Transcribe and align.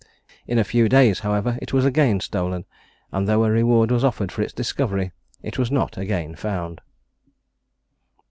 In 0.47 0.57
a 0.57 0.63
few 0.63 0.89
days, 0.89 1.19
however, 1.19 1.59
it 1.61 1.73
was 1.73 1.85
again 1.85 2.21
stolen; 2.21 2.65
and 3.11 3.27
though 3.29 3.43
a 3.43 3.51
reward 3.51 3.91
was 3.91 4.03
offered 4.03 4.31
for 4.31 4.41
its 4.41 4.51
discovery, 4.51 5.11
it 5.43 5.59
was 5.59 5.69
not 5.69 5.95
again 5.95 6.33
found. 6.33 6.81